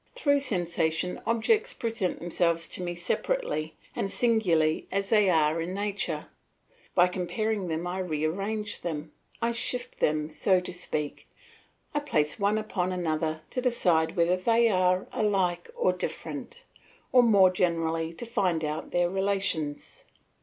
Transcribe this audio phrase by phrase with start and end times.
[0.15, 6.25] Through sensation objects present themselves to me separately and singly as they are in nature;
[6.95, 9.11] by comparing them I rearrange them,
[9.43, 11.27] I shift them so to speak,
[11.93, 16.65] I place one upon another to decide whether they are alike or different,
[17.11, 20.03] or more generally to find out their relations.